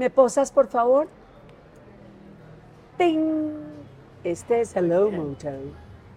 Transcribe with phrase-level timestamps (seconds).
[0.00, 1.08] ¿Me posas, por favor?
[2.96, 3.50] ¡Ting!
[4.24, 5.50] Este es Hello Moto.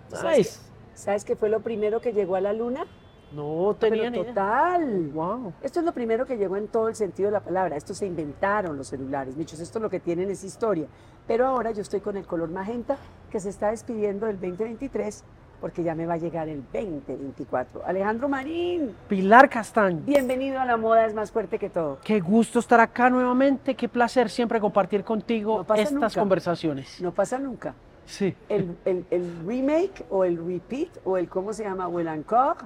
[0.08, 0.60] ¿Sabes, Nice.
[0.62, 2.86] qué- ¿Sabes qué fue lo primero que llegó a la luna?
[3.34, 4.24] No Pero tenía idea.
[4.26, 5.10] total.
[5.14, 5.52] Wow.
[5.62, 7.76] Esto es lo primero que llegó en todo el sentido de la palabra.
[7.76, 9.60] Esto se inventaron los celulares, bichos.
[9.60, 10.88] Esto lo que tienen es historia.
[11.28, 12.96] Pero ahora yo estoy con el color magenta
[13.30, 15.26] que se está despidiendo del 2023
[15.64, 17.86] porque ya me va a llegar el 2024.
[17.86, 20.02] Alejandro Marín, Pilar Castaño.
[20.06, 22.00] bienvenido a La Moda es más fuerte que todo.
[22.04, 23.74] Qué gusto estar acá nuevamente.
[23.74, 26.10] Qué placer siempre compartir contigo No estas nunca.
[26.20, 27.00] conversaciones.
[27.00, 27.74] No pasa nunca.
[28.06, 28.36] Sí.
[28.50, 31.88] El, el- el remake o el repeat o el, ¿cómo se llama?
[31.88, 32.66] O el encore.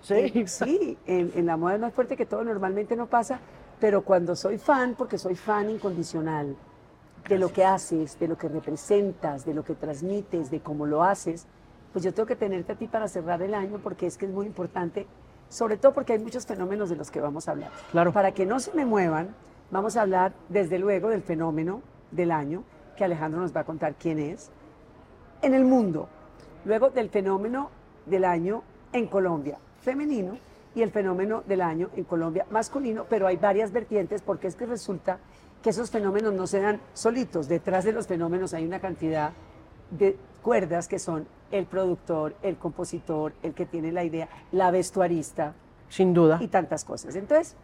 [0.00, 0.14] Sí.
[0.14, 3.38] Eh, sí, en, en La Moda es más fuerte que todo normalmente no pasa,
[3.80, 6.56] pero cuando soy fan, porque soy fan incondicional
[7.28, 11.04] de lo que haces, de lo que representas, de lo que transmites, de cómo lo
[11.04, 11.46] haces,
[11.92, 14.32] pues yo tengo que tenerte a ti para cerrar el año porque es que es
[14.32, 15.06] muy importante,
[15.48, 17.70] sobre todo porque hay muchos fenómenos de los que vamos a hablar.
[17.90, 18.12] Claro.
[18.12, 19.34] Para que no se me muevan,
[19.70, 22.64] vamos a hablar desde luego del fenómeno del año,
[22.96, 24.50] que Alejandro nos va a contar quién es,
[25.42, 26.08] en el mundo,
[26.64, 27.70] luego del fenómeno
[28.06, 30.38] del año en Colombia, femenino,
[30.74, 34.66] y el fenómeno del año en Colombia, masculino, pero hay varias vertientes porque es que
[34.66, 35.18] resulta
[35.62, 39.32] que esos fenómenos no se dan solitos, detrás de los fenómenos hay una cantidad
[39.90, 45.54] de cuerdas que son el productor, el compositor, el que tiene la idea, la vestuarista
[45.88, 46.38] Sin duda.
[46.40, 47.16] y tantas cosas.
[47.16, 47.56] Entonces,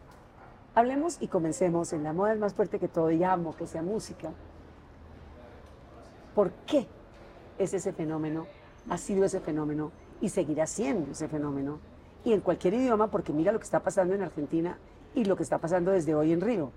[0.75, 3.83] hablemos y comencemos en la moda es más fuerte que todo y amo que sea
[3.83, 4.31] música.
[6.35, 6.87] ¿Por qué
[7.59, 8.47] es ese fenómeno?
[8.91, 9.91] Ha sido ese fenómeno
[10.21, 11.79] y seguirá siendo ese fenómeno.
[12.25, 14.79] Y en cualquier idioma, porque mira lo que está pasando en Argentina
[15.15, 16.73] y lo que está pasando desde hoy en Río.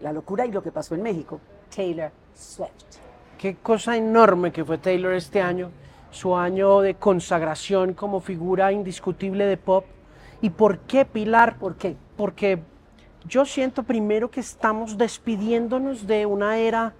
[0.00, 1.40] La locura y lo que pasó en México.
[1.74, 2.68] Taylor Swift.
[3.42, 5.72] Qué cosa enorme que fue Taylor este año,
[6.12, 9.84] su año de consagración como figura indiscutible de pop.
[10.40, 11.58] ¿Y por qué Pilar?
[11.58, 11.96] ¿Por qué?
[12.16, 12.60] Porque
[13.26, 16.94] yo siento primero que estamos despidiéndonos de una era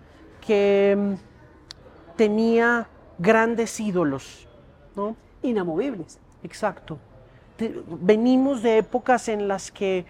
[0.44, 2.88] que mm, tenía
[3.20, 4.48] grandes ídolos,
[4.96, 5.14] ¿no?
[5.42, 6.18] Inamovibles.
[6.42, 6.98] Exacto.
[8.00, 10.06] Venimos de épocas en las que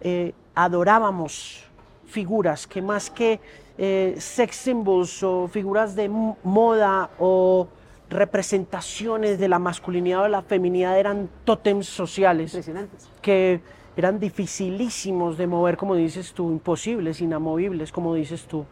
[0.00, 1.62] eh, adorábamos
[2.04, 3.38] figuras que más que
[3.78, 7.68] eh, sex symbols o figuras de moda o
[8.10, 13.08] representaciones de la masculinidad o de la feminidad eran tótems sociales Impresionantes.
[13.22, 13.60] que
[13.96, 18.64] eran dificilísimos de mover, como dices tú, imposibles, inamovibles, como dices tú.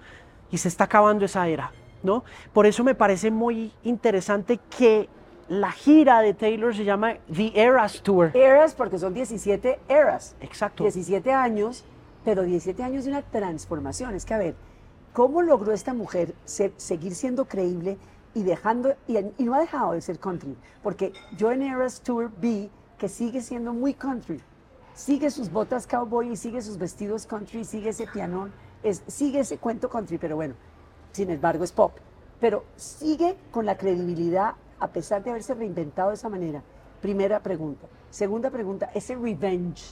[0.50, 2.24] Y se está acabando esa era, ¿no?
[2.52, 5.08] Por eso me parece muy interesante que
[5.48, 8.30] la gira de Taylor se llama The Eras Tour.
[8.34, 10.36] Eras, porque son 17 eras.
[10.40, 10.84] Exacto.
[10.84, 11.84] 17 años,
[12.24, 14.14] pero 17 años de una transformación.
[14.14, 14.54] Es que, a ver,
[15.16, 17.96] ¿cómo logró esta mujer ser- seguir siendo creíble
[18.34, 20.54] y dejando, y, y no ha dejado de ser country?
[20.82, 24.42] Porque yo en Eras Tour vi que sigue siendo muy country.
[24.92, 29.56] Sigue sus botas cowboy y sigue sus vestidos country, sigue ese pianón, es, sigue ese
[29.56, 30.54] cuento country, pero bueno,
[31.12, 31.92] sin embargo es pop.
[32.38, 36.62] Pero sigue con la credibilidad a pesar de haberse reinventado de esa manera.
[37.00, 37.86] Primera pregunta.
[38.10, 39.82] Segunda pregunta, ese revenge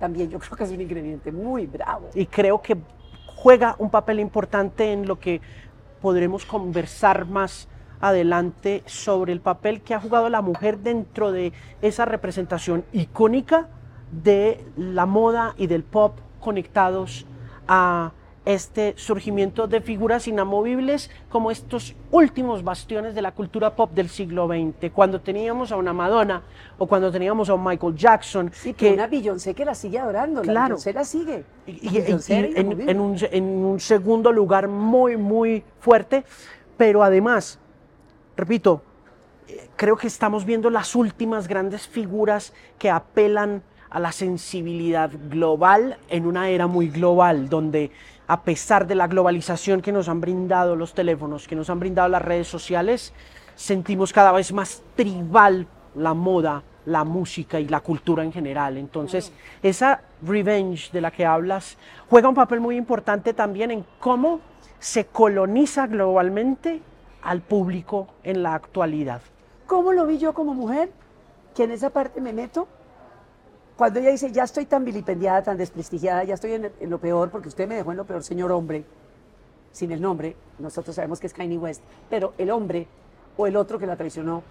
[0.00, 2.08] también yo creo que es un ingrediente muy bravo.
[2.14, 2.78] Y creo que
[3.44, 5.42] juega un papel importante en lo que
[6.00, 7.68] podremos conversar más
[8.00, 13.68] adelante sobre el papel que ha jugado la mujer dentro de esa representación icónica
[14.10, 17.26] de la moda y del pop conectados
[17.68, 18.12] a
[18.46, 24.46] este surgimiento de figuras inamovibles como estos últimos bastiones de la cultura pop del siglo
[24.46, 26.42] XX, cuando teníamos a una Madonna
[26.78, 29.98] o cuando teníamos a un Michael Jackson, Sí, que que una Beyoncé que la sigue
[29.98, 30.66] adorando, la Claro.
[30.74, 31.44] Beyoncé la sigue.
[31.66, 32.90] y, La y- Beyoncé y era en, inamovible.
[32.92, 36.24] en un, en un segundo lugar muy, muy fuerte,
[36.76, 37.58] pero además,
[38.36, 38.82] repito,
[39.48, 45.98] eh, creo que estamos viendo las últimas grandes figuras que apelan a la sensibilidad global
[46.08, 47.92] en una era muy global, donde
[48.26, 52.08] a pesar de la globalización que nos han brindado los teléfonos, que nos han brindado
[52.08, 53.12] las redes sociales,
[53.54, 58.76] sentimos cada vez más tribal la moda, la música y la cultura en general.
[58.76, 61.76] Entonces, esa revenge de la que hablas
[62.08, 64.40] juega un papel muy importante también en cómo
[64.78, 66.82] se coloniza globalmente
[67.22, 69.22] al público en la actualidad.
[69.66, 70.90] ¿Cómo lo vi yo como mujer?
[71.54, 72.68] Que en esa parte me meto.
[73.76, 77.30] Cuando ella dice, ya estoy tan vilipendiada, tan desprestigiada, ya estoy en, en lo peor,
[77.30, 78.84] porque usted me dejó en lo peor, señor hombre,
[79.72, 82.86] sin el nombre, nosotros sabemos que es Kanye West, pero el hombre
[83.36, 84.44] o el otro que la traicionó,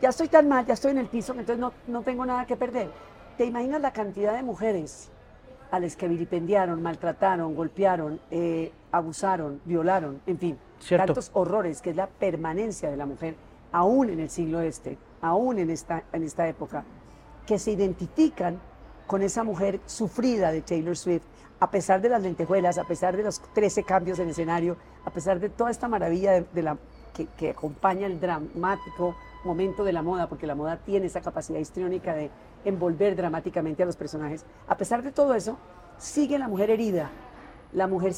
[0.00, 2.56] ya estoy tan mal, ya estoy en el piso, entonces no, no tengo nada que
[2.56, 2.90] perder.
[3.36, 5.10] ¿Te imaginas la cantidad de mujeres
[5.70, 11.06] a las que vilipendiaron, maltrataron, golpearon, eh, abusaron, violaron, en fin, Cierto.
[11.06, 13.34] tantos horrores que es la permanencia de la mujer,
[13.72, 16.84] aún en el siglo este, aún en esta, en esta época,
[17.46, 18.58] que se identifican
[19.10, 21.24] con esa mujer sufrida de Taylor Swift,
[21.58, 25.40] a pesar de las lentejuelas, a pesar de los 13 cambios en escenario, a pesar
[25.40, 26.78] de toda esta maravilla de, la,
[27.36, 32.14] que, acompaña el dramático momento de la moda, porque la moda tiene esa capacidad histriónica
[32.14, 32.30] de
[32.64, 34.44] envolver dramáticamente a los personajes.
[34.68, 35.58] A pesar de todo eso,
[35.98, 37.10] sigue la mujer herida,
[37.72, 38.12] la mujer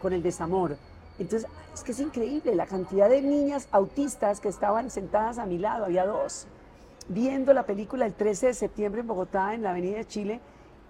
[0.00, 0.76] con el desamor.
[1.18, 5.58] Entonces, es que es increíble la cantidad de niñas autistas que estaban sentadas a mi
[5.58, 6.46] lado, había dos,
[7.08, 10.40] viendo la película el 13 de septiembre en Bogotá, en la Avenida de Chile,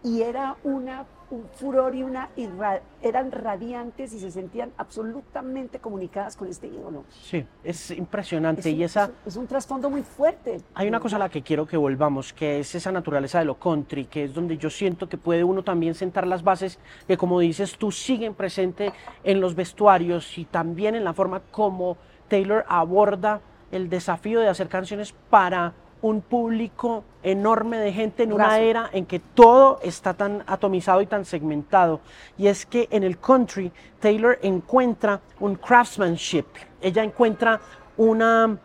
[0.02, 6.36] y era una, un furor y una irra- eran radiantes y se sentían absolutamente comunicadas
[6.36, 7.04] con este ídolo.
[7.10, 8.60] Sí, es impresionante.
[8.60, 10.58] Es y un, esa, es un- es un trasfondo muy fuerte.
[10.74, 13.58] Hay una cosa a la que quiero que volvamos, que es esa naturaleza de lo
[13.58, 16.78] country, que es donde yo siento que puede uno también sentar las bases
[17.08, 18.92] que, como dices tú, siguen presente
[19.24, 21.96] en los vestuarios y también en la forma como
[22.28, 23.40] Taylor aborda
[23.72, 25.72] el desafío de hacer canciones para
[26.02, 31.06] un público enorme de gente en una era en que todo está tan atomizado y
[31.06, 32.00] tan segmentado.
[32.38, 36.44] Y es que en el country Taylor encuentra un craftsmanship,
[36.80, 37.60] ella encuentra
[37.96, 38.56] una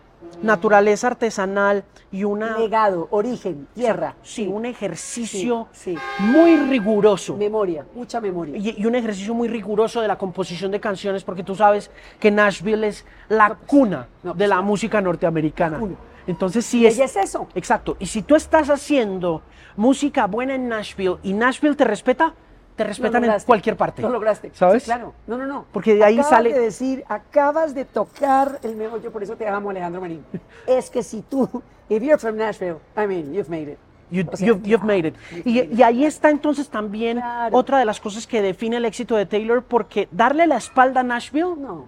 [0.44, 4.16] naturaleza artesanal y una Legado, origen, tierra.
[4.22, 6.00] sí, un ejercicio Sí, sí.
[6.20, 8.56] muy riguroso Memoria, mucha memoria.
[8.58, 11.90] y, y un ejercicio muy riguroso de la composición de canciones porque tú sabes
[12.20, 15.80] que Nashville es la cuna no, de pues, la la- música norteamericana.
[15.80, 15.96] cuna.
[16.28, 17.48] Entonces sí es es eso.
[17.56, 17.96] Exacto.
[18.00, 19.42] Y si tú estás haciendo
[19.76, 22.34] música buena en Nashville y Nashville te respeta,
[22.76, 24.02] te respetan en cualquier parte.
[24.02, 24.52] Lo lograste.
[24.54, 24.84] ¿Sabes?
[24.84, 25.14] Sí, claro.
[25.28, 25.66] No, no, no.
[25.72, 29.48] Porque de ahí acabas sale- de decir, acabas de tocar el meollo, por eso te
[29.48, 30.24] amo, Alejandro Marín.
[30.68, 31.50] es que si tú,
[31.90, 33.78] if you're from Nashville, I mean, you've made it.
[34.10, 35.16] You, O sea, you've, you've made it.
[35.32, 35.80] you've Y, made it.
[35.80, 37.58] y ahí está entonces también Claro.
[37.58, 41.04] otra de las cosas que define el éxito de Taylor, porque darle la espalda a
[41.04, 41.86] Nashville No.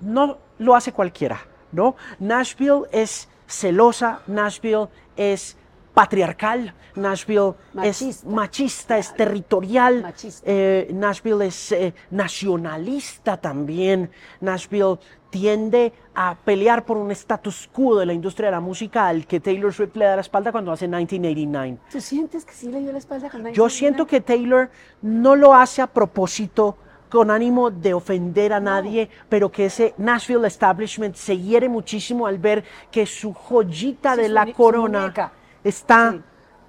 [0.00, 1.40] no lo hace cualquiera,
[1.72, 1.94] ¿no?
[2.18, 5.56] Nashville es celosa, Nashville es
[5.94, 8.98] patriarcal, Nashville es Machista.
[8.98, 10.14] es territorial,
[10.44, 14.10] eh, Nashville es eh, nacionalista también,
[14.40, 14.98] Nashville
[15.30, 19.40] tiende a pelear por un status quo de la industria de la música al que
[19.40, 21.78] Taylor Swift le da la espalda cuando hace 1989.
[21.90, 24.70] ¿Tú sientes que sí le dio la espalda con Yo siento que Taylor
[25.02, 26.76] no lo hace a propósito
[27.10, 32.38] con ánimo de ofender a nadie, pero que ese Nashville establishment se hiere muchísimo al
[32.38, 35.12] ver que su joyita Sí, de la su corona
[35.64, 36.20] está Sí.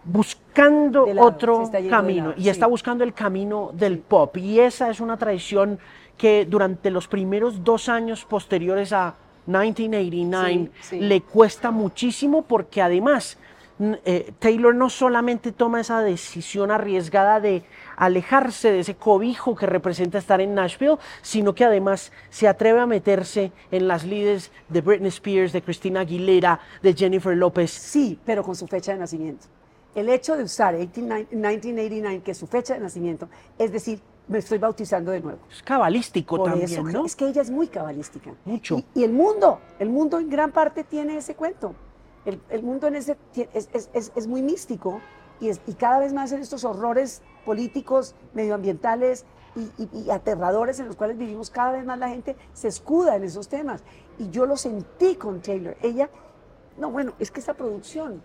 [0.03, 4.35] buscando lado, otro camino y está buscando el camino del pop.
[4.37, 5.79] Y esa es una tradición
[6.17, 9.15] que durante los primeros dos años posteriores a
[9.45, 10.99] 1989 Sí, sí.
[10.99, 13.37] le cuesta muchísimo porque además
[14.05, 17.63] eh, Taylor no solamente toma esa decisión arriesgada de
[18.05, 22.87] alejarse de ese cobijo que representa estar en Nashville, sino que además se atreve a
[22.87, 27.69] meterse en las lides de Britney Spears, de Christina Aguilera, de Jennifer López.
[27.71, 29.45] Sí, pero con su fecha de nacimiento.
[29.93, 31.01] El hecho de usar 18
[31.31, 33.27] 1989, que es su fecha de nacimiento,
[33.59, 35.39] es decir, me estoy bautizando de nuevo.
[35.51, 37.05] Es cabalístico Por también, eso, ¿no?
[37.05, 38.31] es que ella es muy cabalística.
[38.45, 38.77] Mucho.
[38.77, 41.75] Y, y el mundo, el mundo en gran parte tiene ese cuento.
[42.25, 45.01] El, el mundo en ese, tie- es, es- es- es muy místico
[45.41, 50.79] y, es- y cada vez más en estos horrores políticos, medioambientales y, y- y aterradores
[50.79, 53.83] en los cuales vivimos, cada vez más la gente se escuda en esos temas.
[54.17, 55.75] Y yo lo sentí con Taylor.
[55.81, 56.09] Ella,
[56.77, 58.21] no, bueno, es que esa producción,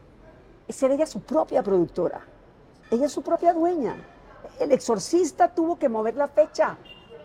[0.69, 2.21] es ser ella su propia productora.
[2.91, 3.97] Ella es su propia dueña.
[4.61, 6.77] El exorcista tuvo que mover la fecha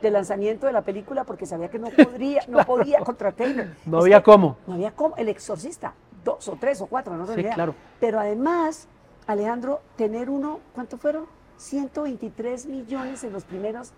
[0.01, 3.67] de lanzamiento de la película porque sabía que no podría, no podía contra Taylor.
[3.85, 4.57] No Es había cómo.
[4.65, 5.15] No había cómo.
[5.17, 7.53] El exorcista, dos o tres o cuatro, no sé Sí, idea.
[7.53, 7.75] claro.
[7.99, 8.87] Pero además,
[9.27, 11.25] Alejandro, tener uno, ¿cuánto fueron?
[11.57, 13.91] 123 millones en los primeros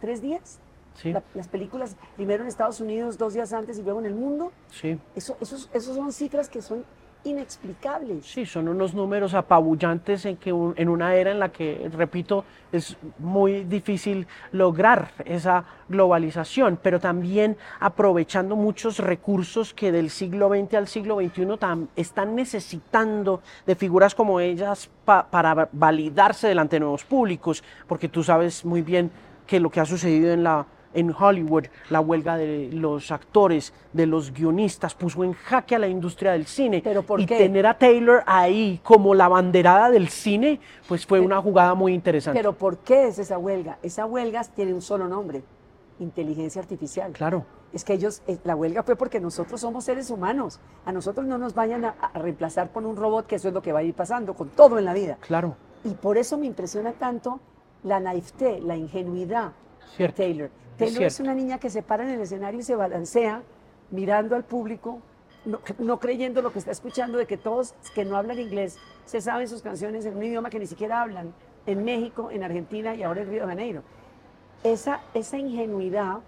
[0.00, 0.58] tres días.
[0.94, 4.14] Sí, La- las películas, primero en Estados Unidos, dos días antes y luego en el
[4.14, 4.52] mundo.
[4.70, 4.98] sí.
[5.14, 6.84] Eso, esos, esos son cifras que son
[7.24, 8.24] inexplicables.
[8.26, 12.96] Sí, son unos números apabullantes en, que en una era en la que, repito, es
[13.18, 20.88] muy difícil lograr esa globalización, pero también aprovechando muchos recursos que del siglo XX al
[20.88, 27.62] siglo XXI están necesitando de figuras como ellas pa- para validarse delante de nuevos públicos,
[27.86, 29.10] porque tú sabes muy bien
[29.46, 34.06] que lo que ha sucedido en la en Hollywood, la huelga de los actores, de
[34.06, 36.80] los guionistas, puso en jaque a la industria del cine.
[36.82, 37.36] ¿Pero por y qué?
[37.38, 42.38] tener a Taylor ahí como la banderada del cine, pues fue una jugada muy interesante.
[42.38, 43.78] Pero ¿por qué es esa huelga?
[43.82, 45.42] Esa huelga tiene un solo nombre,
[45.98, 47.12] inteligencia artificial.
[47.12, 50.58] claro, Es que ellos, eh, la huelga fue porque nosotros somos seres humanos.
[50.84, 53.62] A nosotros no nos vayan a, a reemplazar por un robot, que eso es lo
[53.62, 55.18] que va a ir pasando con todo en la vida.
[55.20, 55.56] claro.
[55.82, 57.40] Y por eso me impresiona tanto
[57.84, 59.52] la naivete, la ingenuidad
[59.96, 60.50] Cierto, Taylor.
[60.76, 63.42] Taylor es, una niña que se para en el escenario y se balancea
[63.90, 65.00] mirando al público,
[65.44, 69.20] no, no creyendo lo que está escuchando, de que todos que no hablan inglés se
[69.20, 71.34] saben sus canciones en un idioma que ni siquiera hablan
[71.66, 73.82] en México, en Argentina y ahora en Río de Janeiro.
[74.62, 76.18] esa, esa ingenuidad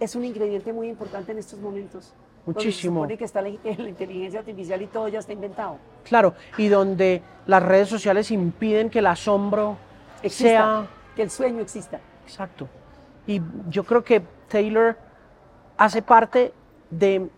[0.00, 2.14] es un ingrediente muy importante en estos momentos.
[2.46, 3.00] Muchísimo.
[3.00, 3.48] Donde se supone que está la,
[3.82, 5.78] la inteligencia artificial y todo ya está inventado.
[6.04, 9.76] Claro, y donde las redes sociales impiden que el asombro
[10.22, 10.86] Exista, sea...
[11.14, 12.00] que el sueño exista.
[12.28, 12.68] Exacto.
[13.26, 14.98] Y yo creo que Taylor
[15.78, 16.52] hace parte
[16.90, 17.30] de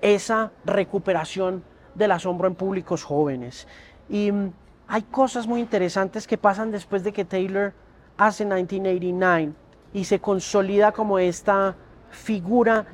[0.00, 1.62] esa recuperación
[1.94, 3.68] del asombro en públicos jóvenes.
[4.08, 4.52] Y mm,
[4.88, 7.74] hay cosas muy interesantes que pasan después de que Taylor
[8.16, 9.52] hace 1989
[9.92, 11.76] y se consolida como esta
[12.10, 12.86] figura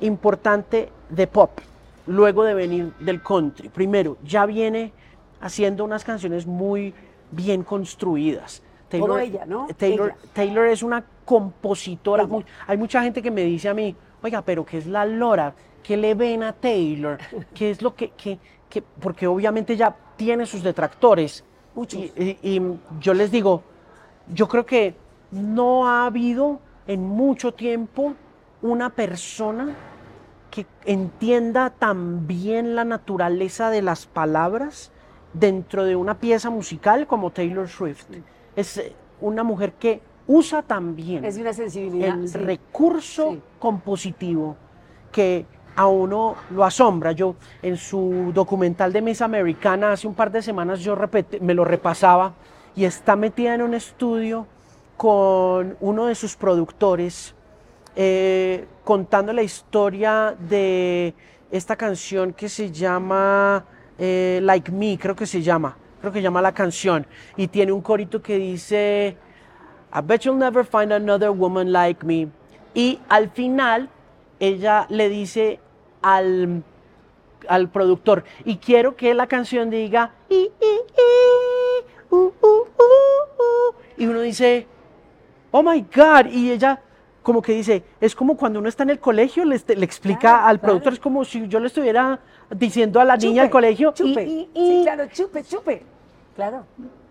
[0.00, 1.60] importante de pop,
[2.06, 3.68] luego de venir del country.
[3.68, 4.92] Primero, ya viene
[5.40, 6.94] haciendo unas canciones muy
[7.30, 8.62] bien construidas.
[8.98, 9.68] Todo ella, ¿no?
[9.76, 10.30] Taylor, Ella.
[10.32, 12.26] Taylor es una compositora.
[12.26, 15.54] Muy- hay mucha gente que me dice a mí, oiga, pero ¿qué es la Lora?
[15.82, 17.18] ¿Qué le ven a Taylor?
[17.54, 21.44] ¿Qué es lo que, que- que-" porque obviamente ya tiene sus detractores.
[21.74, 22.00] Muchos.
[22.00, 22.62] Y, y- y
[23.00, 23.62] yo les digo,
[24.32, 24.94] yo creo que
[25.30, 28.14] no ha habido en mucho tiempo
[28.62, 29.74] una persona
[30.50, 34.90] que entienda tan bien la naturaleza de las palabras
[35.32, 38.06] dentro de una pieza musical como Taylor Swift.
[38.60, 42.18] Es eh, una mujer que usa también Es de una sensibilidad.
[42.18, 42.38] el sí.
[42.38, 43.40] recurso sí.
[43.58, 44.56] compositivo
[45.10, 47.12] que a uno lo asombra.
[47.12, 50.96] Yo en su documental de Miss Americana hace un par de semanas yo
[51.40, 52.34] me lo repasaba
[52.76, 54.46] y está metida en un estudio
[54.96, 57.34] con uno de sus productores
[57.96, 61.14] eh, contando la historia de
[61.50, 63.64] esta canción que se llama
[63.98, 67.80] eh, Like Me, creo que se llama, creo que llama la canción, y tiene un
[67.80, 69.16] corito que dice,
[69.92, 72.28] I bet you'll never find another woman like me.
[72.74, 73.88] Y al final
[74.38, 75.60] ella le dice
[76.02, 76.62] al,
[77.48, 83.74] al productor, y quiero que la canción diga, "I, i, i, uh, uh, uh, uh",
[83.96, 84.66] y uno dice,
[85.50, 86.80] oh my God, y ella
[87.22, 90.36] como que dice, es como cuando uno está en el colegio, le, le explica Claro,
[90.38, 90.60] al claro.
[90.60, 92.18] productor, es como si yo le estuviera
[92.54, 94.22] diciendo a la niña del Chupe, colegio, "I, Chupe.
[94.24, 95.82] i, Sí, i", claro, chupe, chupe.
[96.34, 96.64] Claro,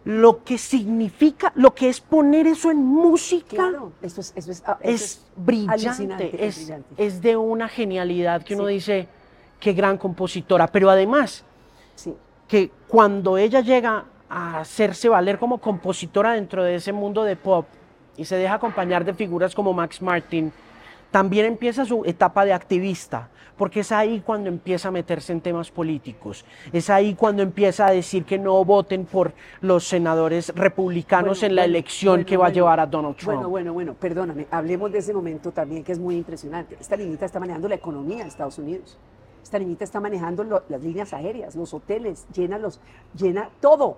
[0.05, 3.55] lo que significa, lo que es poner eso en música.
[3.57, 3.91] claro.
[4.01, 6.93] Eso es, eso es, ah, eso es brillante, es, brillante.
[6.97, 8.73] es de una genialidad que uno Sí.
[8.73, 9.07] dice,
[9.59, 11.43] qué gran compositora, pero además
[11.95, 12.15] Sí.
[12.47, 17.65] que cuando ella llega a hacerse valer como compositora dentro de ese mundo de pop
[18.19, 20.51] y se deja acompañar de figuras como Max Martin,
[21.09, 25.71] también empieza su etapa de activista, porque es ahí cuando empieza a meterse en temas
[25.71, 31.47] políticos, es ahí cuando empieza a decir que no voten por los senadores republicanos Bueno,
[31.51, 33.35] en la bueno, elección bueno, que va a llevar a Donald Trump.
[33.35, 36.75] Bueno, bueno, bueno, perdóname, hablemos de ese momento también que es muy impresionante.
[36.79, 38.97] Esta niñita está manejando la economía de Estados Unidos.
[39.41, 42.79] Esta niñita está manejando lo- las líneas aéreas, los hoteles, llena, los,
[43.15, 43.97] llena todo.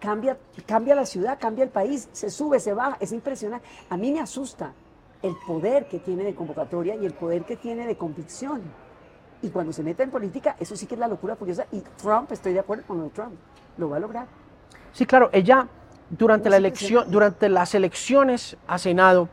[0.00, 0.36] Cambia,
[0.66, 3.66] cambia la ciudad, cambia el país, se sube, se baja, es impresionante.
[3.88, 4.72] A mí me asusta
[5.22, 8.62] el poder que tiene de convocatoria y el poder que tiene de convicción.
[9.42, 11.66] Y cuando se mete en política, eso sí que es la locura furiosa.
[11.72, 13.34] Y Trump, estoy de acuerdo con lo de Trump,
[13.78, 14.26] lo va a lograr.
[14.92, 15.68] Sí, claro, ella
[16.10, 19.28] durante, la elección, durante las elecciones a Senado,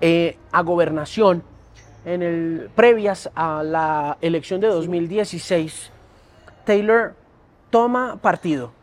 [0.00, 1.42] eh, a gobernación,
[2.04, 5.90] en el, previas a la elección de 2016,
[6.64, 7.14] Taylor
[7.70, 8.77] toma partido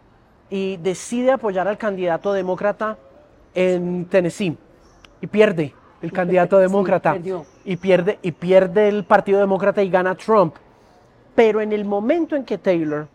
[0.55, 2.97] y decide apoyar al candidato demócrata
[3.53, 4.57] en Tennessee
[5.19, 7.17] y pierde el candidato demócrata
[7.65, 10.55] y pierde y pierde el partido demócrata y gana Trump.
[11.35, 13.09] Pero en el momento en que Taylor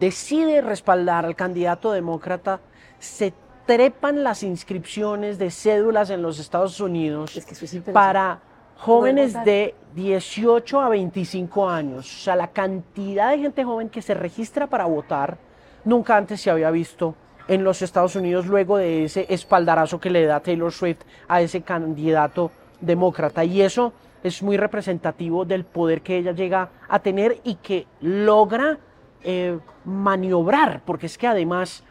[0.00, 2.58] decide respaldar al candidato demócrata,
[2.98, 3.32] se
[3.64, 7.92] trepan las inscripciones de cédulas en los Estados Unidos Es que eso es impresionante.
[7.92, 8.40] para
[8.78, 12.12] jóvenes de 18 a 25 años.
[12.12, 15.51] O sea, la cantidad de gente joven que se registra para votar
[15.84, 17.14] nunca antes se había visto
[17.48, 21.62] en los Estados Unidos luego de ese espaldarazo que le da Taylor Swift a ese
[21.62, 23.44] candidato demócrata.
[23.44, 28.78] Y eso es muy representativo del poder que ella llega a tener y que logra
[29.24, 31.82] eh, maniobrar, porque es que además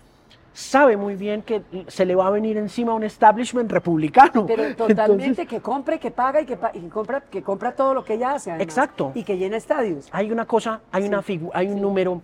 [0.54, 4.46] sabe muy bien que se le va a venir encima un establishment republicano.
[4.46, 7.72] Pero totalmente Entonces, que compre, que paga y que, pa- y que compra, que compra
[7.74, 8.52] todo lo que ella hace.
[8.52, 9.12] además, Exacto.
[9.16, 10.08] Y que llena estadios.
[10.12, 12.22] hay una cosa, hay una figu- hay un número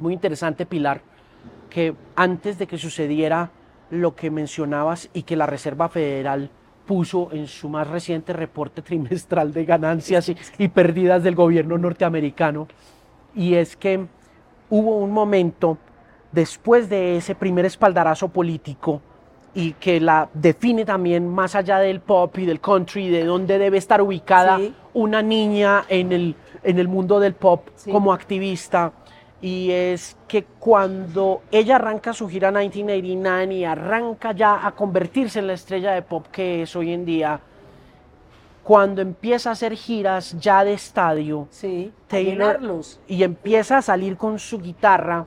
[0.00, 1.00] muy interesante, Pilar,
[1.70, 3.50] que antes de que sucediera
[3.90, 6.50] lo que mencionabas y que la Reserva Federal
[6.86, 12.68] puso en su más reciente reporte trimestral de ganancias y, y pérdidas del gobierno norteamericano,
[13.34, 14.06] y es que
[14.70, 15.78] hubo un momento
[16.32, 19.00] después de ese primer espaldarazo político
[19.54, 23.78] y que la define también más allá del pop y del country, de dónde debe
[23.78, 24.74] estar ubicada Sí.
[24.92, 27.90] una niña en el, en el mundo del pop Sí.
[27.90, 28.92] como activista,
[29.40, 35.46] y es que cuando ella arranca su gira 1989 y arranca ya a convertirse en
[35.46, 37.40] la estrella de pop que es hoy en día,
[38.64, 42.60] cuando empieza a hacer giras ya de estadio, Sí, Taylor
[43.06, 45.24] y empieza a salir con su guitarra,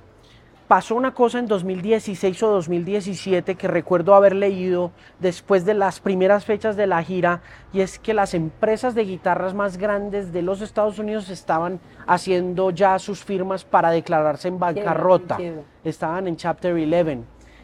[0.71, 6.45] pasó una cosa en 2016 o 2017 que recuerdo haber leído después de las primeras
[6.45, 7.41] fechas de la gira
[7.73, 12.71] y es que las empresas de guitarras más grandes de los Estados Unidos estaban haciendo
[12.71, 15.37] ya sus firmas para declararse en bancarrota.
[15.83, 17.19] Estaban en Chapter 11.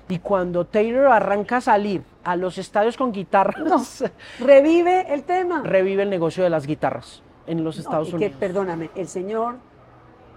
[0.10, 4.04] Y cuando Taylor arranca a salir a los estadios con guitarras,
[4.42, 5.62] Revive el tema.
[5.64, 8.36] revive el negocio de las guitarras en los No, Estados y que, Unidos.
[8.38, 9.56] perdóname, el señor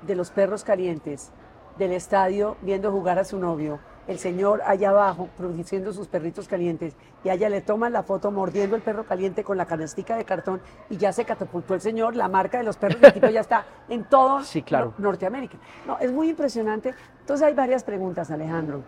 [0.02, 1.32] de los perros calientes
[1.80, 6.94] del estadio viendo jugar a su novio, el señor allá abajo produciendo sus perritos calientes
[7.24, 10.60] y allá le toman la foto mordiendo el perro caliente con la canastica de cartón
[10.90, 13.64] y ya se catapultó el señor, la marca de los perros del tipo ya está
[13.88, 14.92] en todo Sí, claro.
[14.98, 15.56] Nor- Norteamérica.
[15.86, 16.94] No, es muy impresionante.
[17.20, 18.82] Entonces hay varias preguntas, Alejandro.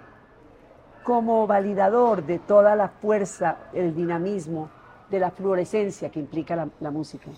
[1.03, 4.69] Como validador de toda la fuerza, el dinamismo,
[5.11, 7.29] de la fluorescencia que implica la, la música,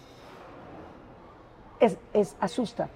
[1.81, 2.89] es, es- asusta,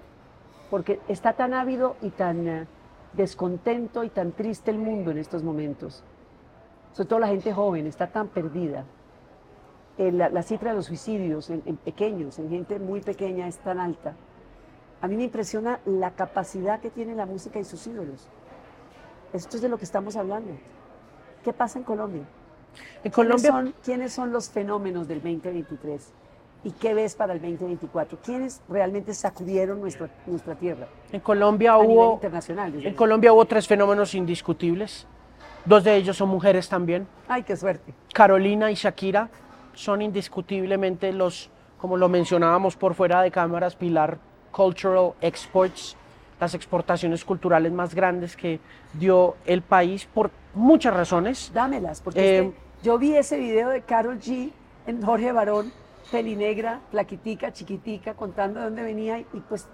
[0.69, 2.67] porque está tan ávido y tan eh,
[3.13, 6.03] descontento y tan triste el mundo en estos momentos.
[6.93, 8.85] Sobre todo la gente joven está tan perdida.
[9.97, 13.57] Eh, la, la cifra de los suicidios en, en pequeños, en gente muy pequeña, es
[13.57, 14.15] tan alta.
[15.01, 18.27] A mí me impresiona la capacidad que tiene la música y sus ídolos.
[19.33, 20.51] Esto es de lo que estamos hablando.
[21.43, 22.23] ¿Qué pasa en Colombia?
[23.03, 26.13] En ¿Quiénes Colombia, son, quiénes son los fenómenos del 2023?
[26.63, 28.17] ¿Y qué ves para el 2024?
[28.23, 32.85] ¿Quiénes realmente sacudieron nuestra, nuestra tierra en Colombia a hubo internacional?
[32.85, 32.93] En?
[32.95, 35.07] Colombia hubo tres fenómenos indiscutibles.
[35.63, 37.07] Dos de ellos son mujeres también.
[37.27, 37.93] ¡Ay, qué suerte!
[38.13, 39.29] Carolina y Shakira
[39.73, 44.17] son indiscutiblemente los, como lo mencionábamos por fuera de cámaras, Pilar,
[44.51, 45.95] cultural exports,
[46.39, 48.59] las exportaciones culturales más grandes que
[48.93, 51.51] dio el país por muchas razones.
[51.53, 54.51] Dámelas, porque Eh, es que yo vi ese video de Carol G
[54.87, 55.71] en Jorge Barón,
[56.11, 59.67] pelinegra, plaquitica, chiquitica, contando de dónde venía y pues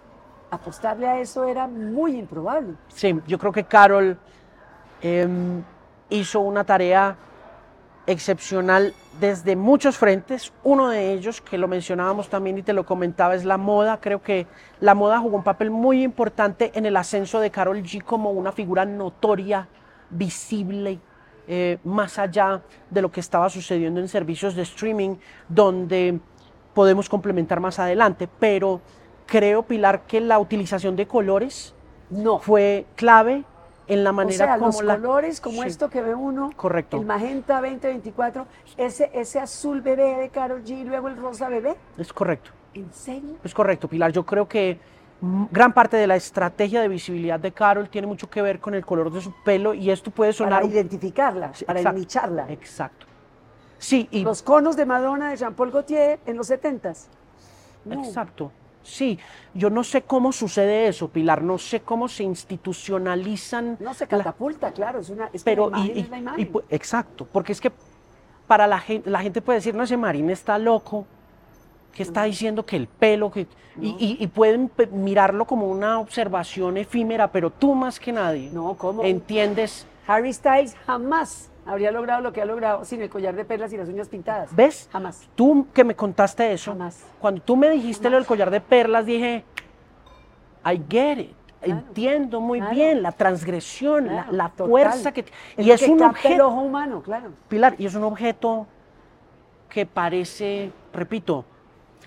[0.52, 2.76] apostarle a eso era muy improbable.
[2.88, 4.17] Sí, yo creo que Carol
[5.02, 5.63] em,
[6.10, 7.17] hizo una tarea
[8.08, 10.54] excepcional desde muchos frentes.
[10.63, 14.00] Uno de ellos, que lo mencionábamos también y te lo comentaba, es la moda.
[14.00, 14.48] Creo que
[14.80, 18.52] la moda jugó un papel muy importante en el ascenso de Carol G como una
[18.52, 19.67] figura notoria,
[20.10, 21.00] visible,
[21.47, 25.15] eh, más allá de lo que estaba sucediendo en servicios de streaming,
[25.49, 26.19] donde
[26.73, 28.27] podemos complementar más adelante.
[28.39, 28.81] Pero
[29.25, 31.73] creo, Pilar, que la utilización de colores
[32.10, 32.39] No.
[32.39, 33.43] fue clave
[33.88, 34.95] en la O manera sea, como los la...
[34.95, 35.67] colores como Sí.
[35.67, 36.97] esto que ve uno, Correcto.
[36.97, 41.75] el magenta 2024, ese, ese azul bebé de Carol G y luego el rosa bebé.
[41.97, 43.36] Es correcto, ¿En serio?
[43.43, 44.12] es correcto, Pilar.
[44.12, 44.79] Yo creo que
[45.21, 48.86] gran parte de la estrategia de visibilidad de Carol tiene mucho que ver con el
[48.86, 50.62] color de su pelo y esto puede sonar...
[50.62, 52.45] Para identificarla, Sí, para exacto.
[52.49, 53.06] Exacto.
[53.78, 54.23] Sí, y...
[54.23, 57.08] Los conos de Madonna de Jean-Paul Gaultier en los 70s.
[57.86, 58.04] No.
[58.04, 58.51] Exacto.
[58.84, 59.17] Sí,
[59.56, 63.78] yo no sé cómo sucede eso, Pilar, no sé cómo se institucionalizan...
[63.80, 66.51] No se la- catapulta, claro, es una es pero imagen y, es la imagen.
[66.69, 67.71] y exacto, porque es que
[68.47, 71.08] para la gente, la gente puede decir, no, ese Marín está loco,
[71.95, 73.47] que está diciendo que el pelo, que,
[73.81, 78.75] y, y- y pueden mirarlo como una observación efímera, pero tú más que nadie no,
[78.75, 79.01] ¿cómo?
[79.03, 83.71] entiendes, Harry Styles jamás habría logrado lo que ha logrado sin el collar de perlas
[83.73, 84.53] y las uñas pintadas.
[84.55, 84.88] ¿ves?
[84.91, 85.27] Jamás.
[85.36, 87.01] Tú que me contaste eso, Jamás.
[87.17, 89.43] cuando tú me dijiste lo del collar de perlas, dije,
[90.65, 91.31] I get it.
[91.62, 92.75] Claro, Entiendo muy claro.
[92.75, 95.25] bien la transgresión, la- Claro, la, fuerza que...
[95.58, 97.29] Y es que un el objeto, ojo humano, claro.
[97.47, 98.67] Pilar, y es un objeto
[99.69, 101.43] que parece, repito,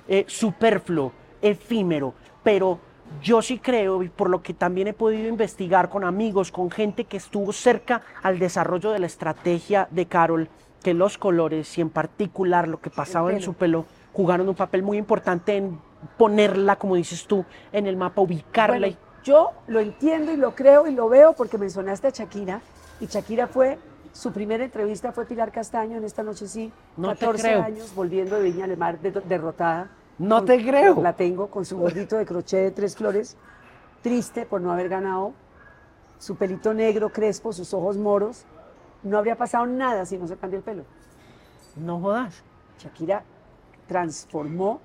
[0.06, 2.78] eh, superfluo, efímero, pero
[3.22, 7.04] yo sí creo, y por lo que también he podido investigar con amigos, con gente
[7.04, 10.48] que estuvo cerca al desarrollo de la estrategia de Carol,
[10.82, 14.82] que los colores y en particular lo que pasaba en su pelo jugaron un papel
[14.82, 15.78] muy importante en
[16.16, 18.78] ponerla, como dices tú, en el mapa, ubicarla.
[18.78, 22.60] Bueno, yo lo entiendo y lo creo y lo veo porque mencionaste a Shakira
[23.00, 23.78] y Shakira fue,
[24.18, 27.62] su primera entrevista fue Pilar Castaño en esta noche sí, No te 14 creo.
[27.62, 29.90] años volviendo de Viña del Mar de- derrotada.
[30.18, 31.00] No Con- te creo.
[31.00, 33.36] La tengo con su gordito de crochet de tres flores,
[34.02, 35.34] triste por no haber ganado,
[36.18, 38.44] su pelito negro crespo, sus ojos moros.
[39.04, 40.82] No habría pasado nada si no se cambia el pelo.
[41.76, 42.42] no jodas.
[42.80, 43.22] Shakira
[43.86, 44.80] transformó,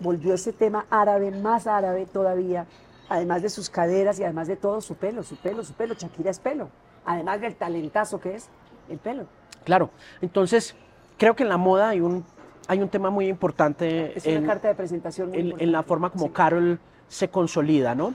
[0.00, 2.66] volvió ese tema árabe, más árabe todavía,
[3.08, 5.94] además de sus caderas y además de todo su pelo, su pelo, su pelo.
[5.94, 6.68] Shakira es pelo,
[7.06, 8.48] además del talentazo que es
[8.90, 9.24] el pelo.
[9.64, 9.90] Claro,
[10.20, 10.74] entonces
[11.18, 12.24] creo que en la moda hay un,
[12.68, 15.72] hay un tema muy importante Es una en, carta de presentación muy en- en importante.
[15.72, 16.32] la forma como Sí.
[16.32, 18.14] Carol se consolida, ¿no?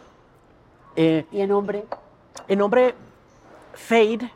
[0.96, 1.86] Eh, ¿Y en hombre?
[2.48, 2.96] en hombre,
[3.74, 4.30] Fade,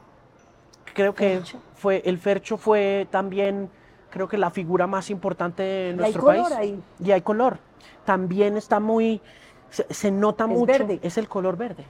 [0.93, 1.41] creo que
[1.75, 3.69] fue, el Fercho fue también,
[4.09, 6.53] creo que la figura más importante de hay nuestro color país.
[6.55, 6.83] ahí.
[7.03, 7.57] Y hay color.
[8.05, 9.21] También está muy,
[9.69, 10.99] se, se nota Es mucho, verde.
[11.03, 11.85] es el color verde.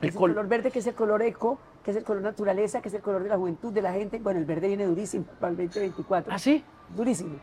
[0.00, 2.22] El Es el col- color verde que es el color eco, que es el color
[2.22, 4.18] naturaleza, que es el color de la juventud, de la gente.
[4.18, 6.32] Bueno, el verde viene durísimo para el 2024.
[6.32, 6.62] ¿Ah, sí?
[6.94, 7.36] Durísimo.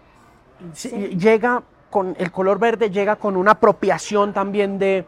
[0.73, 5.05] Sí, llega con el color verde, llega con una apropiación también de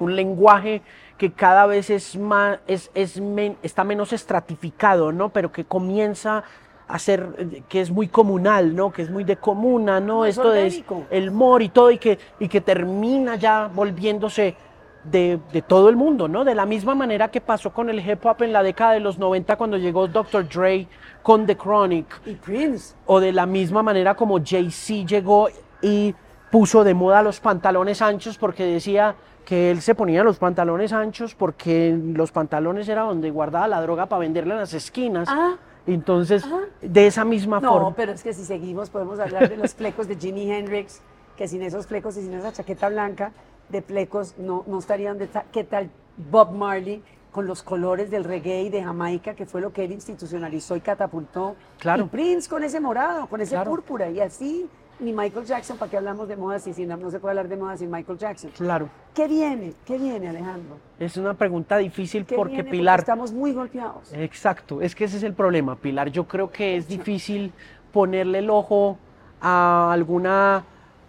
[0.00, 0.82] un lenguaje
[1.16, 5.30] que cada vez es más, es, es men- está menos estratificado, ¿no?
[5.30, 6.44] Pero que comienza
[6.86, 8.92] a ser, eh, que es muy comunal, ¿no?
[8.92, 10.06] Que es muy de comuna, ¿no?
[10.18, 11.06] No, es Esto es orgánico.
[11.10, 14.56] el mor y todo, y que, y que termina ya volviéndose
[15.10, 16.44] de, de todo el mundo, ¿no?
[16.44, 19.18] De la misma manera que pasó con el hip hop en la década de los
[19.18, 20.48] 90 cuando llegó Dr.
[20.48, 20.86] Dre
[21.22, 22.94] con The Chronic, Y Prince.
[23.06, 25.48] o de la misma manera como Jay-Z llegó
[25.82, 26.14] y
[26.50, 31.34] puso de moda los pantalones anchos porque decía que él se ponía los pantalones anchos
[31.34, 35.28] porque los pantalones era donde guardaba la droga para venderla en las esquinas.
[35.30, 36.60] Ah, Entonces, ah.
[36.82, 37.94] de esa misma no, forma.
[37.94, 41.00] pero es que si seguimos podemos hablar de los flecos de Jimi Hendrix,
[41.36, 43.32] que sin esos flecos y sin esa chaqueta blanca
[43.68, 45.90] de flecos no, no estarían de ta- ¿Qué tal
[46.30, 47.02] Bob Marley
[47.32, 50.80] con los colores del reggae y de Jamaica, que fue lo que él institucionalizó y
[50.80, 51.56] catapultó?
[51.78, 52.04] Claro.
[52.04, 53.70] Y Prince con ese morado, con ese Claro.
[53.70, 54.66] púrpura, y así,
[55.00, 57.56] ni Michael Jackson, ¿para qué hablamos de moda si, no, no se puede hablar de
[57.56, 58.50] moda sin Michael Jackson?
[58.56, 59.74] Claro, ¿Qué viene?
[59.84, 60.76] ¿Qué viene, Alejandro?
[60.98, 62.70] es una pregunta difícil ¿Qué porque viene?
[62.70, 62.98] Pilar...
[63.00, 64.12] estamos muy golpeados.
[64.14, 66.10] Exacto, es que ese es el problema, Pilar.
[66.10, 67.52] Yo creo que es difícil
[67.92, 68.98] ponerle el ojo
[69.40, 70.64] a alguna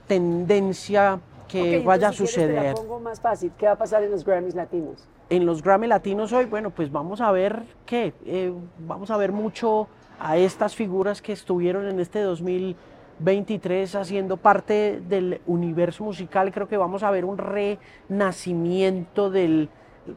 [0.08, 1.20] tendencia
[1.50, 2.62] que vaya a suceder.
[2.62, 3.52] Te la pongo más fácil.
[3.58, 5.08] ¿Qué va a pasar en los Grammys latinos?
[5.30, 9.32] en los Grammy Latinos hoy, bueno, pues vamos a ver qué, eh, vamos a ver
[9.32, 9.88] mucho
[10.20, 16.52] a estas figuras que estuvieron en este 2023 haciendo parte del universo musical.
[16.52, 19.70] Creo que vamos a ver un renacimiento del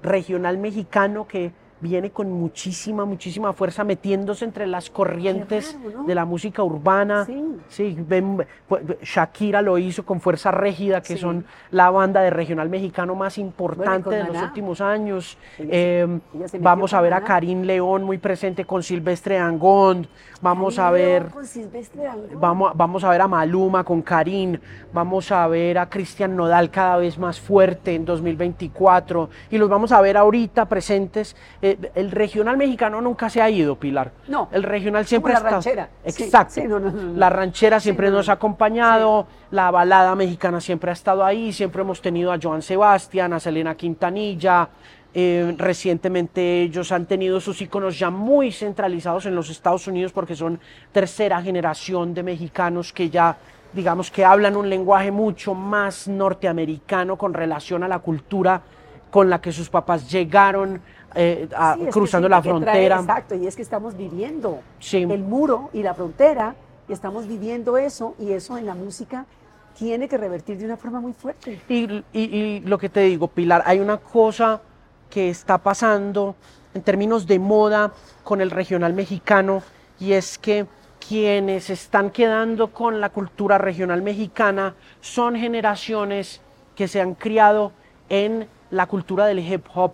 [0.02, 6.04] regional mexicano que viene con muchísima, muchísima fuerza metiéndose entre las corrientes raro, ¿no?
[6.04, 7.26] de la música urbana.
[7.68, 7.96] Sí.
[7.98, 11.20] ven, pues, Shakira lo hizo con Fuerza Régida, que Sí.
[11.20, 15.36] son la banda de regional mexicano más importante de los últimos años.
[15.58, 17.22] Ella Eh, se vamos a ver a.
[17.24, 20.06] Karim León muy presente con Silvestre Angón.
[20.40, 21.22] Vamos a ver.
[21.22, 22.40] León con Silvestre Dangond.
[22.40, 24.58] Vamos, a- vamos a ver a Maluma con Karim,
[24.92, 29.92] vamos a ver a Cristian Nodal cada vez más fuerte en 2024 y los vamos
[29.92, 31.34] a ver ahorita presentes.
[31.60, 34.12] Eh, el regional mexicano nunca se ha ido, Pilar.
[34.28, 35.50] No, El regional siempre la está.
[35.50, 35.88] ranchera.
[36.06, 36.54] Sí, Exacto.
[36.54, 37.18] sí, no, no, no, no.
[37.18, 38.32] La ranchera siempre no, nos no.
[38.32, 43.32] ha acompañado, la balada mexicana siempre ha estado ahí, siempre hemos tenido a Joan Sebastián,
[43.32, 44.68] a Selena Quintanilla.
[45.14, 50.34] eh, recientemente ellos han tenido sus íconos ya muy centralizados en los Estados Unidos porque
[50.34, 50.58] son
[50.90, 53.36] tercera generación de mexicanos que ya,
[53.74, 58.62] digamos, que hablan un lenguaje mucho más norteamericano con relación a la cultura
[59.10, 60.80] con la que sus papás llegaron
[61.14, 62.96] eh, a- Sí, cruzando la trae- frontera.
[63.00, 65.02] exacto, y es que estamos viviendo Sí.
[65.02, 66.54] el muro y la frontera,
[66.88, 69.26] y estamos viviendo eso, y eso en la música
[69.78, 71.60] tiene que revertir de una forma muy fuerte.
[71.68, 74.60] Y, y- y lo que te digo, Pilar, hay una cosa
[75.08, 76.34] que está pasando
[76.74, 77.92] en términos de moda
[78.24, 79.62] con el regional mexicano
[80.00, 80.66] y es que
[81.06, 86.40] quienes están quedando con la cultura regional mexicana son generaciones
[86.76, 87.72] que se han criado
[88.08, 89.92] en la cultura del hip hop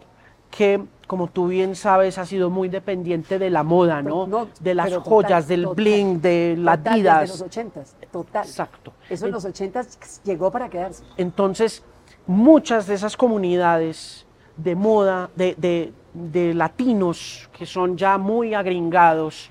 [0.50, 4.26] que como tú bien sabes ha sido muy dependiente de la moda, ¿no?
[4.28, 7.20] No, de las total, joyas, del total, bling, de las Adidas.
[7.22, 8.44] Desde los ochentas, total.
[8.46, 8.92] Exacto.
[9.10, 11.02] Eso en los ochentas llegó para quedarse.
[11.16, 11.82] Entonces,
[12.26, 19.50] muchas de esas comunidades de moda, de, de- de latinos que son ya muy agringados,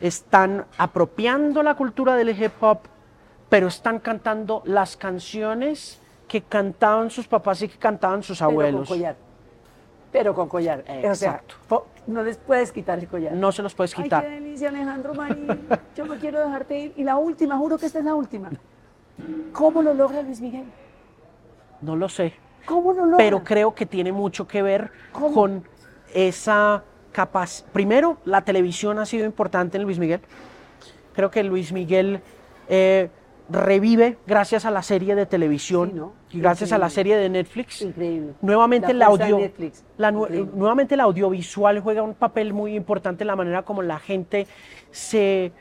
[0.00, 2.78] están apropiando la cultura del hip hop,
[3.48, 8.52] pero están cantando las canciones que cantaban sus papás y que cantaban sus Pero con
[8.54, 8.88] abuelos.
[8.88, 9.16] collar.
[10.14, 10.84] Pero con collar.
[10.88, 11.56] O sea, Exacto.
[12.06, 13.32] no les puedes quitar el collar.
[13.32, 14.22] No se los puedes Ay, quitar.
[14.22, 15.48] qué delicia, Alejandro Marín.
[15.96, 16.92] Yo no quiero dejarte ir.
[16.96, 18.52] Y la última, juro que esta es la última.
[19.52, 20.66] ¿Cómo lo logra Luis Miguel?
[21.80, 22.32] No lo sé.
[22.64, 23.16] ¿Cómo lo logra?
[23.16, 25.34] pero creo que tiene mucho que ver ¿Cómo?
[25.34, 25.64] con
[26.14, 27.68] esa capacidad.
[27.72, 30.20] Primero, la televisión ha sido importante en Luis Miguel.
[31.12, 32.20] Creo que Luis Miguel
[32.68, 33.10] eh,
[33.50, 36.12] revive gracias a la serie de televisión Sí, ¿no?
[36.30, 37.82] y gracias a la serie de Netflix.
[37.82, 38.32] Increíble.
[38.40, 39.84] Nuevamente el La audio, Netflix.
[39.98, 44.46] la nuevamente el audiovisual juega un papel muy importante en la manera como la gente
[44.90, 45.52] se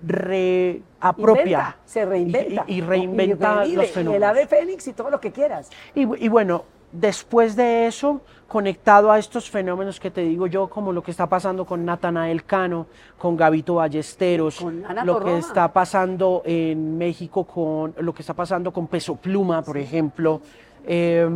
[0.00, 2.64] reapropia se reinventa.
[2.68, 4.28] y, y reinventa revive, los y el fenómenos.
[4.28, 5.70] ave fénix y todo lo que quieras.
[5.94, 11.02] Y bueno, después de eso, conectado a estos fenómenos que te digo yo, como lo
[11.02, 12.86] que está pasando con Natanael Cano,
[13.18, 18.72] con Gavito Ballesteros, Con lo que está pasando en México con lo que está pasando
[18.72, 20.40] con Peso Pluma, por ejemplo.
[20.86, 21.28] eh,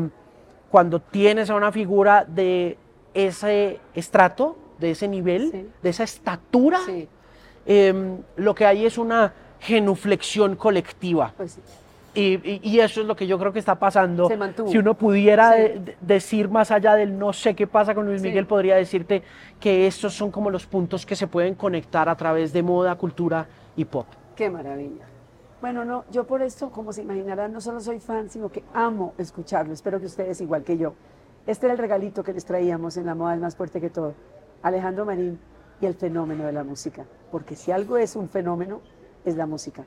[0.70, 2.78] cuando tienes a una figura de
[3.12, 5.68] ese estrato, de ese nivel, Sí.
[5.82, 7.06] de esa estatura, Sí,
[7.66, 11.34] em, lo que hay es una genuflexión colectiva.
[11.36, 11.60] pues sí.
[12.14, 14.28] Y, y- y eso es lo que yo creo que está pasando.
[14.28, 14.68] Se mantuvo.
[14.68, 15.58] Si uno pudiera Sí.
[15.62, 18.28] de- de- decir más allá del no sé qué pasa con Luis Sí.
[18.28, 19.22] Miguel, podría decirte
[19.58, 23.46] que estos son como los puntos que se pueden conectar a través de moda, cultura
[23.76, 24.06] y pop.
[24.36, 25.04] Qué maravilla.
[25.62, 29.14] Bueno, no, yo por esto, como se imaginarán, no solo soy fan, sino que amo
[29.16, 29.72] escucharlo.
[29.72, 30.94] Espero que ustedes igual que yo.
[31.46, 34.14] Este era el regalito que les traíamos en La Moda es más fuerte que todo.
[34.62, 35.38] Alejandro Marín
[35.80, 37.04] y el fenómeno de la música.
[37.30, 38.80] Porque si algo es un fenómeno,
[39.24, 39.84] es la música.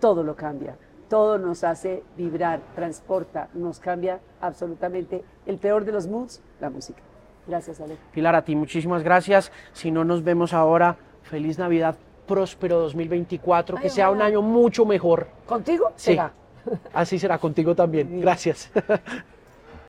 [0.00, 0.76] Todo lo cambia.
[1.10, 7.02] Todo nos hace vibrar, transporta, nos cambia absolutamente el peor de los moods, la música.
[7.48, 7.96] Gracias, Ale.
[8.12, 9.50] Pilar, a ti muchísimas gracias.
[9.72, 11.96] Si no nos vemos ahora, feliz Navidad,
[12.28, 15.26] próspero 2024, que sea un año mucho mejor.
[15.46, 15.90] ¿Contigo?
[15.96, 16.12] Sí.
[16.12, 16.32] Será.
[16.94, 18.20] Así será contigo también.
[18.20, 18.70] Gracias.